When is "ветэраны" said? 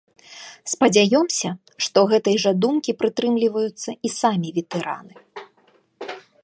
4.61-5.15